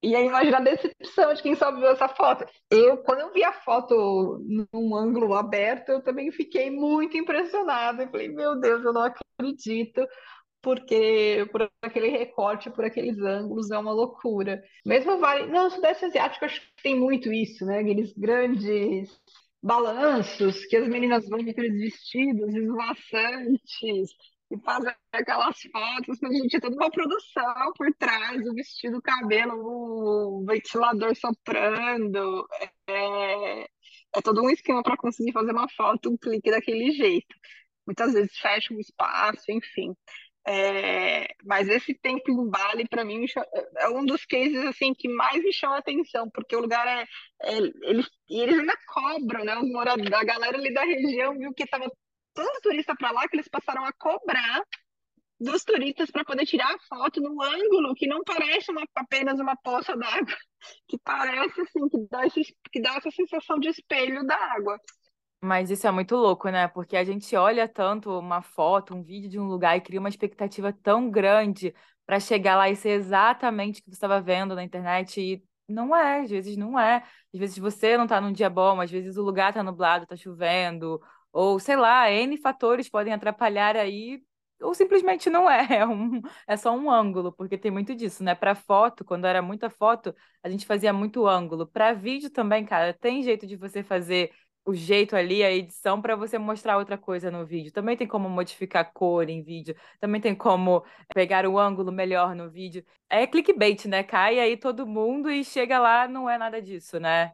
[0.02, 2.44] E aí, imagina a decepção de quem só viu essa foto.
[2.70, 4.42] Eu, quando eu vi a foto
[4.72, 8.04] num ângulo aberto, eu também fiquei muito impressionada.
[8.04, 10.06] Eu falei, meu Deus, eu não acredito,
[10.62, 14.62] porque por aquele recorte, por aqueles ângulos, é uma loucura.
[14.86, 15.46] Mesmo vale.
[15.50, 17.80] Não, o Sudeste Asiático acho que tem muito isso, né?
[17.80, 19.10] Aqueles grandes
[19.62, 24.10] balanços que as meninas vão com aqueles vestidos esvoaçantes
[24.50, 29.02] e fazer aquelas fotos, mas, gente, é toda uma produção por trás, o vestido, o
[29.02, 32.46] cabelo, o ventilador soprando,
[32.88, 33.62] é,
[34.16, 37.34] é todo um esquema para conseguir fazer uma foto, um clique daquele jeito.
[37.86, 39.94] Muitas vezes fecha um espaço, enfim.
[40.46, 43.24] É, mas esse tempo em Bali, para mim,
[43.76, 47.06] é um dos cases assim que mais me chama a atenção, porque o lugar é.
[47.42, 49.56] é eles, e eles ainda cobram, né?
[49.58, 51.90] Os moradores, a galera ali da região viu que estava
[52.40, 54.62] tanto turista para lá que eles passaram a cobrar
[55.38, 59.56] dos turistas para poder tirar a foto no ângulo que não parece uma, apenas uma
[59.56, 60.36] poça d'água,
[60.88, 64.78] que parece assim, que dá, esse, que dá essa sensação de espelho da água.
[65.42, 66.68] Mas isso é muito louco, né?
[66.68, 70.10] Porque a gente olha tanto uma foto, um vídeo de um lugar e cria uma
[70.10, 71.74] expectativa tão grande
[72.04, 75.96] para chegar lá e ser exatamente o que você estava vendo na internet e não
[75.96, 76.96] é, às vezes não é.
[77.32, 80.16] Às vezes você não está num dia bom, às vezes o lugar está nublado, está
[80.16, 81.00] chovendo,
[81.32, 84.22] ou sei lá, N fatores podem atrapalhar aí,
[84.60, 88.34] ou simplesmente não é, é, um, é só um ângulo, porque tem muito disso, né?
[88.34, 91.66] Para foto, quando era muita foto, a gente fazia muito ângulo.
[91.66, 94.30] Para vídeo também, cara, tem jeito de você fazer
[94.64, 97.72] o jeito ali, a edição, para você mostrar outra coisa no vídeo.
[97.72, 102.34] Também tem como modificar a cor em vídeo, também tem como pegar o ângulo melhor
[102.34, 102.84] no vídeo.
[103.08, 104.02] É clickbait, né?
[104.02, 107.32] Cai aí todo mundo e chega lá, não é nada disso, né?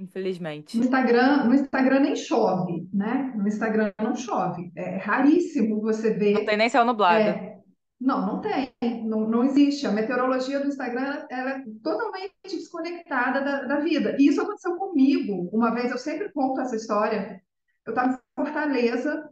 [0.00, 0.76] Infelizmente.
[0.76, 3.32] No Instagram, no Instagram nem chove, né?
[3.36, 4.72] No Instagram não chove.
[4.74, 6.32] É raríssimo você ver.
[6.32, 7.20] Não tem nem céu nublado.
[7.20, 7.60] É,
[8.00, 8.72] não, não tem.
[9.04, 9.86] Não, não existe.
[9.86, 14.16] A meteorologia do Instagram ela é totalmente desconectada da, da vida.
[14.18, 15.50] E isso aconteceu comigo.
[15.52, 17.40] Uma vez, eu sempre conto essa história.
[17.86, 19.28] Eu estava em Fortaleza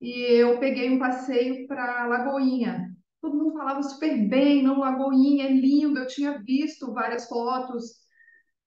[0.00, 2.90] e eu peguei um passeio para Lagoinha.
[3.22, 5.98] Todo mundo falava super bem, não, Lagoinha é lindo.
[5.98, 8.00] Eu tinha visto várias fotos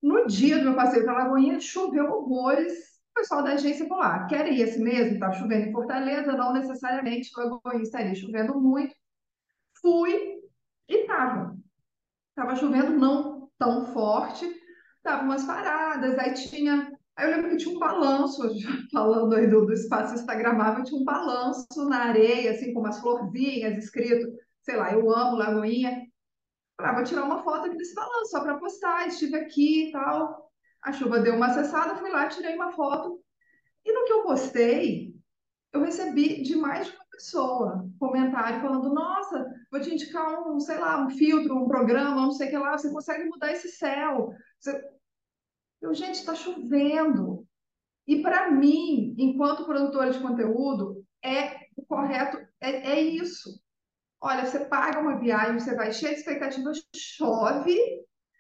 [0.04, 2.74] no dia do meu passeio para Lagoinha, choveu horrores.
[3.12, 5.14] O pessoal da agência falou: ah, quer ir esse mesmo?
[5.14, 8.94] Está chovendo em Fortaleza, não necessariamente Lagoinha estaria chovendo muito.
[9.82, 10.42] Fui
[10.90, 11.56] e estava.
[12.30, 14.46] Estava chovendo não tão forte,
[15.02, 16.92] tava umas paradas, aí tinha.
[17.16, 18.42] Aí eu lembro que tinha um balanço,
[18.92, 23.78] falando aí do, do espaço instagramável, tinha um balanço na areia, assim, com umas florzinhas,
[23.78, 24.28] escrito,
[24.64, 26.02] sei lá, eu amo Lagoinha.
[26.84, 30.52] Ah, vou tirar uma foto aqui desse balanço, só para postar, estive aqui e tal.
[30.82, 33.24] A chuva deu uma cessada, fui lá, tirei uma foto.
[33.86, 35.16] E no que eu postei,
[35.72, 40.78] eu recebi de mais de uma pessoa comentário falando: Nossa, vou te indicar um, sei
[40.78, 44.34] lá, um filtro, um programa, não sei o que lá, você consegue mudar esse céu.
[44.60, 44.84] Você...
[45.82, 47.48] Eu, gente, está chovendo.
[48.06, 53.63] E para mim, enquanto produtora de conteúdo, é o correto, é, é isso.
[54.26, 57.78] Olha, você paga uma viagem, você vai cheio de expectativas, chove,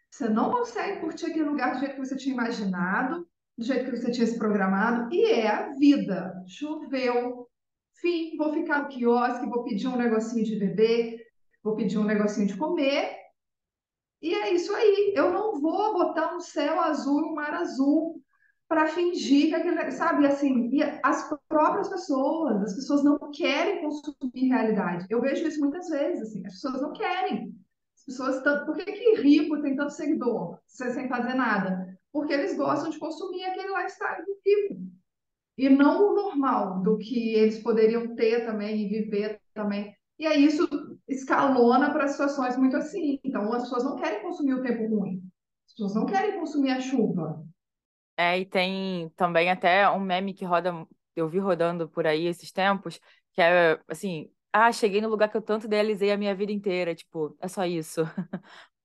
[0.09, 3.97] você não consegue curtir aquele lugar do jeito que você tinha imaginado, do jeito que
[3.97, 6.33] você tinha se programado, e é a vida.
[6.47, 7.49] Choveu,
[7.95, 11.21] fim, vou ficar no quiosque, vou pedir um negocinho de beber,
[11.61, 13.17] vou pedir um negocinho de comer,
[14.21, 15.11] e é isso aí.
[15.13, 18.22] Eu não vou botar um céu azul, um mar azul,
[18.73, 24.47] para fingir que aquele, sabe, assim, e as próprias pessoas, as pessoas não querem consumir
[24.47, 25.05] realidade.
[25.12, 27.55] Eu vejo isso muitas vezes, assim, as pessoas não querem.
[27.95, 31.95] As pessoas, por que que rico tem tanto seguidor, sem fazer nada?
[32.12, 34.81] Porque eles gostam de consumir aquele lifestyle do rico.
[35.55, 39.95] E não o normal, do que eles poderiam ter também e viver também.
[40.17, 40.67] E aí isso
[41.07, 43.19] escalona para situações muito assim.
[43.23, 45.21] Então, as pessoas não querem consumir o tempo ruim.
[45.67, 47.52] As pessoas não querem consumir a chuva.
[48.17, 50.71] É, e tem também até um meme que roda,
[51.15, 52.99] eu vi rodando por aí esses tempos,
[53.34, 56.93] que é assim, ah, cheguei no lugar que eu tanto idealizei a minha vida inteira,
[56.93, 58.04] tipo, é só isso.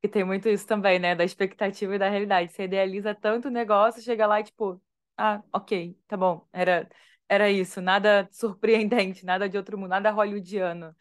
[0.00, 2.52] Porque tem muito isso também, né, da expectativa e da realidade.
[2.52, 4.80] Você idealiza tanto o negócio, chega lá e tipo,
[5.16, 6.88] ah, ok, tá bom, era
[7.28, 10.96] era isso, nada surpreendente, nada de outro mundo, nada hollywoodiano.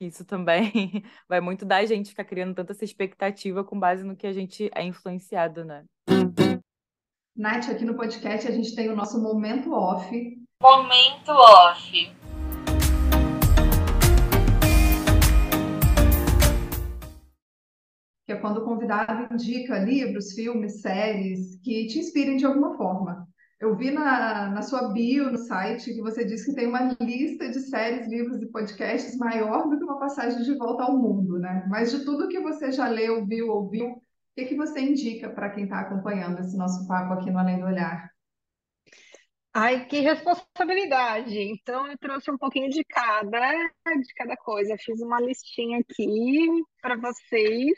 [0.00, 0.70] Isso também
[1.28, 4.70] vai muito da gente ficar criando tanta essa expectativa com base no que a gente
[4.74, 5.84] é influenciado, né?
[7.34, 10.06] Nath, aqui no podcast a gente tem o nosso momento off.
[10.62, 11.90] Momento off.
[18.26, 23.26] Que é quando o convidado indica livros, filmes, séries que te inspirem de alguma forma.
[23.58, 27.48] Eu vi na, na sua bio no site que você disse que tem uma lista
[27.48, 31.64] de séries, livros e podcasts maior do que uma passagem de volta ao mundo, né?
[31.70, 35.50] Mas de tudo que você já leu, viu, ouviu, o que, que você indica para
[35.50, 38.10] quem está acompanhando esse nosso papo aqui no Além do Olhar?
[39.54, 41.38] Ai, que responsabilidade!
[41.38, 44.78] Então, eu trouxe um pouquinho de cada, de cada coisa.
[44.78, 47.72] Fiz uma listinha aqui para vocês.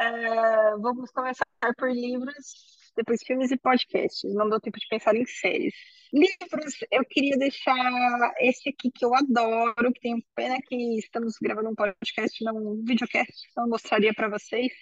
[0.00, 1.44] Uh, vamos começar
[1.76, 4.32] por livros, depois filmes e podcasts.
[4.32, 5.74] Não deu tempo de pensar em séries.
[6.12, 11.70] Livros, eu queria deixar esse aqui que eu adoro, que tem pena que estamos gravando
[11.70, 14.72] um podcast, não um videocast, não mostraria para vocês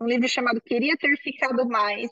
[0.00, 2.10] um livro chamado Queria Ter Ficado Mais,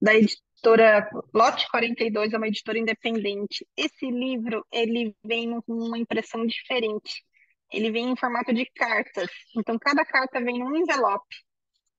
[0.00, 3.66] da editora Lote 42, é uma editora independente.
[3.76, 7.24] Esse livro, ele vem com uma impressão diferente.
[7.72, 9.30] Ele vem em formato de cartas.
[9.56, 11.36] Então, cada carta vem num envelope.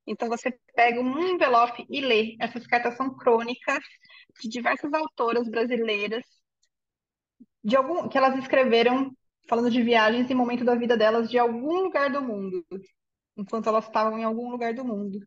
[0.06, 2.36] Então, você pega um envelope e lê.
[2.40, 3.84] Essas cartas são crônicas
[4.42, 6.24] de diversas autoras brasileiras,
[7.64, 9.12] de algum, que elas escreveram
[9.48, 12.66] falando de viagens e momento da vida delas de algum lugar do mundo
[13.38, 15.20] enquanto elas estavam em algum lugar do mundo.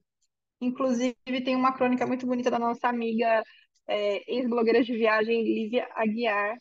[0.61, 3.43] Inclusive, tem uma crônica muito bonita da nossa amiga
[3.87, 6.57] é, ex-blogueira de viagem, Lívia Aguiar.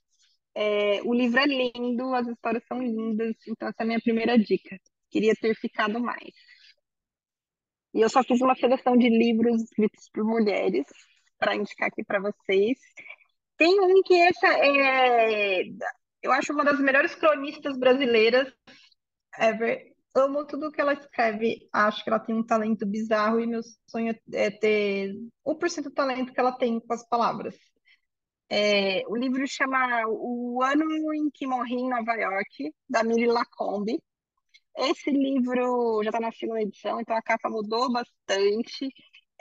[0.55, 4.37] É, o livro é lindo, as histórias são lindas, então essa é a minha primeira
[4.37, 4.77] dica.
[5.09, 6.33] Queria ter ficado mais.
[7.93, 10.85] E eu só fiz uma seleção de livros escritos por mulheres
[11.39, 12.77] para indicar aqui para vocês.
[13.57, 15.63] Tem um que essa é,
[16.21, 18.51] eu acho uma das melhores cronistas brasileiras
[19.39, 21.67] ever, amo tudo que ela escreve.
[21.71, 25.13] Acho que ela tem um talento bizarro e meu sonho é ter
[25.45, 27.55] 1% do talento que ela tem com as palavras.
[28.49, 34.01] É, o livro chama O Ano em que Morri em Nova York, da Miri Lacombe.
[34.77, 38.89] Esse livro já está na segunda edição, então a capa mudou bastante.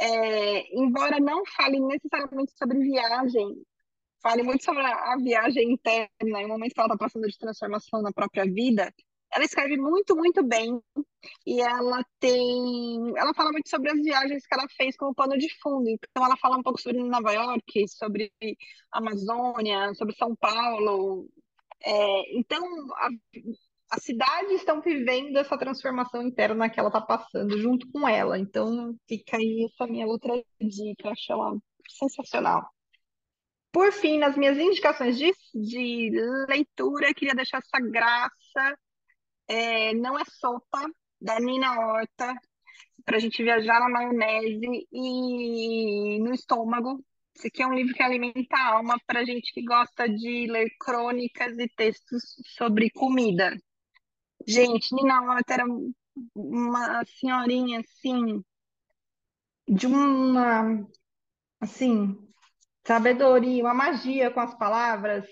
[0.01, 3.63] É, embora não fale necessariamente sobre viagem,
[4.23, 7.39] fale muito sobre a, a viagem interna e o momento que ela está passando de
[7.39, 8.93] transformação na própria vida,
[9.33, 10.81] ela escreve muito, muito bem
[11.47, 15.49] e ela tem, ela fala muito sobre as viagens que ela fez como pano de
[15.61, 15.89] fundo.
[15.89, 18.33] Então ela fala um pouco sobre Nova York, sobre
[18.93, 21.29] Amazônia, sobre São Paulo.
[21.85, 22.63] É, então
[22.95, 23.09] a,
[23.91, 28.39] as cidades estão vivendo essa transformação interna que ela está passando junto com ela.
[28.39, 31.57] Então fica aí essa minha outra dica, acho ela
[31.89, 32.69] sensacional.
[33.73, 36.11] Por fim, nas minhas indicações de, de
[36.49, 38.79] leitura, queria deixar essa graça
[39.49, 40.85] é, Não é Sopa,
[41.21, 42.35] da Nina Horta,
[43.05, 47.05] para a gente viajar na maionese e no estômago.
[47.35, 50.47] Esse aqui é um livro que alimenta a alma para a gente que gosta de
[50.47, 52.23] ler crônicas e textos
[52.57, 53.55] sobre comida.
[54.47, 55.65] Gente, Nina Horta era
[56.35, 58.43] uma senhorinha assim,
[59.69, 60.87] de uma,
[61.61, 62.17] assim,
[62.87, 65.27] sabedoria, uma magia com as palavras.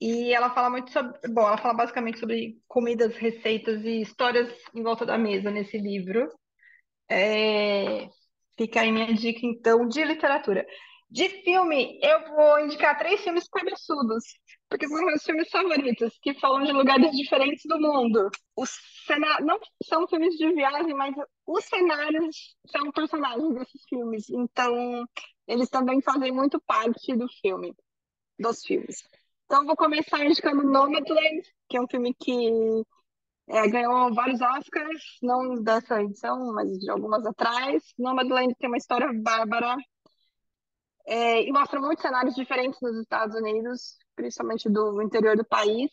[0.00, 1.18] E ela fala muito sobre.
[1.28, 6.28] Bom, ela fala basicamente sobre comidas, receitas e histórias em volta da mesa nesse livro.
[7.10, 8.08] É...
[8.58, 10.66] Fica aí minha dica, então, de literatura.
[11.08, 14.24] De filme, eu vou indicar três filmes cabeçudos,
[14.68, 18.28] porque são meus filmes favoritos, que falam de lugares diferentes do mundo.
[18.56, 18.70] Os
[19.06, 21.14] cenários não são filmes de viagem, mas
[21.46, 24.28] os cenários são personagens desses filmes.
[24.30, 25.06] Então,
[25.46, 27.72] eles também fazem muito parte do filme,
[28.38, 29.04] dos filmes.
[29.46, 32.50] Então, vou começar indicando Nomadland, que é um filme que
[33.48, 37.82] é, ganhou vários Oscars, não dessa edição, mas de algumas atrás.
[37.96, 39.76] Nomadland tem uma história bárbara
[41.06, 45.90] é, e mostra muitos cenários diferentes nos Estados Unidos, principalmente do interior do país.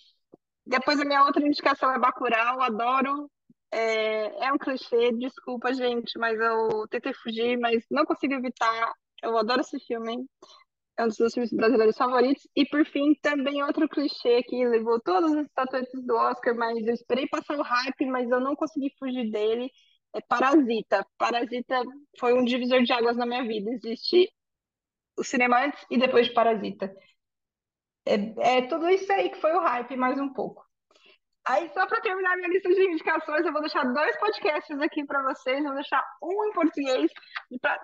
[0.65, 3.29] Depois, a minha outra indicação é Bacurau, adoro.
[3.71, 8.93] É, é um clichê, desculpa, gente, mas eu tentei fugir, mas não consigo evitar.
[9.21, 10.25] Eu adoro esse filme
[10.97, 12.47] é um dos meus filmes brasileiros favoritos.
[12.55, 16.93] E por fim, também outro clichê que levou todas as estatuetas do Oscar, mas eu
[16.93, 19.71] esperei passar o hype, mas eu não consegui fugir dele.
[20.13, 21.05] É Parasita.
[21.17, 21.81] Parasita
[22.19, 23.71] foi um divisor de águas na minha vida.
[23.71, 24.31] Existe
[25.17, 26.93] o cinema antes e depois de Parasita.
[28.05, 30.63] É, é tudo isso aí que foi o hype, mais um pouco.
[31.45, 35.21] Aí, só para terminar minha lista de indicações, eu vou deixar dois podcasts aqui para
[35.23, 35.57] vocês.
[35.57, 37.11] Eu vou deixar um em português,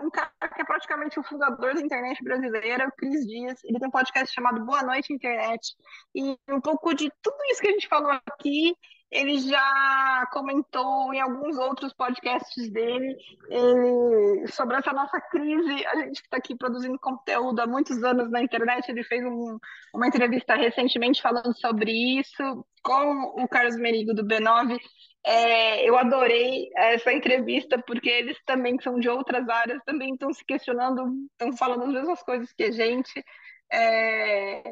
[0.01, 3.61] um cara que é praticamente o fundador da internet brasileira, o Cris Dias.
[3.65, 5.75] Ele tem um podcast chamado Boa Noite Internet.
[6.15, 8.73] E um pouco de tudo isso que a gente falou aqui,
[9.11, 13.17] ele já comentou em alguns outros podcasts dele
[13.49, 15.85] ele, sobre essa nossa crise.
[15.87, 18.87] A gente está aqui produzindo conteúdo há muitos anos na internet.
[18.89, 19.57] Ele fez um,
[19.93, 24.77] uma entrevista recentemente falando sobre isso com o Carlos Merigo do B9.
[25.25, 30.45] É, eu adorei essa entrevista porque eles também são de outras áreas, também estão se
[30.45, 33.23] questionando, estão falando as mesmas coisas que a gente.
[33.71, 34.63] É,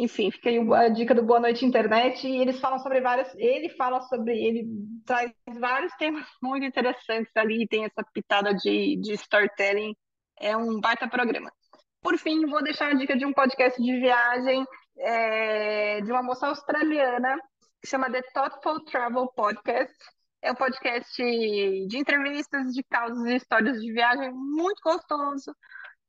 [0.00, 3.68] enfim, fica aí a dica do Boa Noite Internet e eles falam sobre várias, ele
[3.68, 4.66] fala sobre, ele
[5.04, 9.94] traz vários temas muito interessantes ali, tem essa pitada de, de storytelling,
[10.38, 11.52] é um baita programa.
[12.00, 14.64] Por fim, vou deixar a dica de um podcast de viagem
[14.98, 17.36] é, de uma moça australiana
[17.82, 19.94] que chama The Thoughtful Travel Podcast.
[20.42, 25.54] É um podcast de entrevistas, de causas e histórias de viagem muito gostoso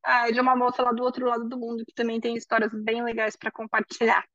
[0.04, 3.04] ah, de uma moça lá do outro lado do mundo que também tem histórias bem
[3.04, 4.26] legais para compartilhar.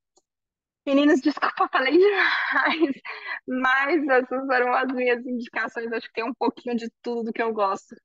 [0.86, 3.02] Meninas, desculpa, falei demais,
[3.46, 5.92] mas essas foram as minhas indicações.
[5.92, 7.96] Acho que tem um pouquinho de tudo do que eu gosto.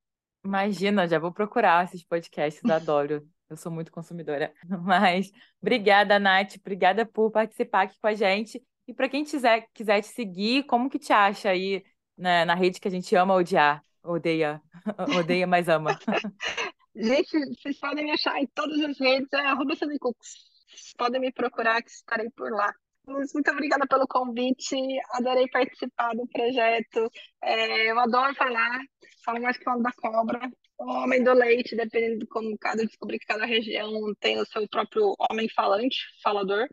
[0.43, 3.27] Imagina, já vou procurar esses podcasts, adoro.
[3.47, 4.53] Eu sou muito consumidora.
[4.83, 5.31] Mas
[5.61, 8.63] obrigada, Nath, obrigada por participar aqui com a gente.
[8.87, 11.83] E para quem quiser, quiser te seguir, como que te acha aí
[12.17, 13.83] né, na rede que a gente ama odiar?
[14.03, 14.61] Odeia,
[15.19, 15.97] odeia, mas ama.
[16.95, 21.81] Gente, vocês podem me achar em todas as redes, é arroba Vocês podem me procurar
[21.81, 22.73] que estarei por lá.
[23.07, 24.75] Muito obrigada pelo convite,
[25.11, 27.09] adorei participar do projeto.
[27.41, 28.79] É, eu adoro falar,
[29.25, 30.39] falo mais que o da cobra.
[30.77, 35.15] Homem do leite, dependendo de como cada descobrir que cada região tem o seu próprio
[35.29, 36.67] homem falante, falador.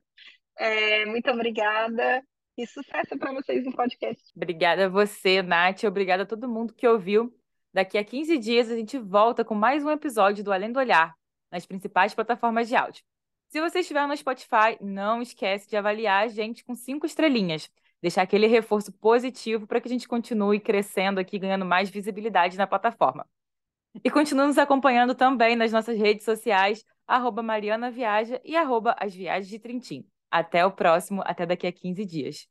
[0.58, 2.22] É, muito obrigada
[2.56, 4.22] e sucesso para vocês no podcast.
[4.34, 5.84] Obrigada a você, Nath.
[5.84, 7.37] Obrigada a todo mundo que ouviu.
[7.72, 11.14] Daqui a 15 dias a gente volta com mais um episódio do Além do Olhar,
[11.50, 13.02] nas principais plataformas de áudio.
[13.48, 17.70] Se você estiver no Spotify, não esquece de avaliar a gente com cinco estrelinhas.
[18.00, 22.66] Deixar aquele reforço positivo para que a gente continue crescendo aqui, ganhando mais visibilidade na
[22.66, 23.26] plataforma.
[24.04, 29.14] E continue nos acompanhando também nas nossas redes sociais, arroba Mariana Viaja e arroba As
[29.14, 30.06] Viagens de Trintim.
[30.30, 32.48] Até o próximo, até daqui a 15 dias.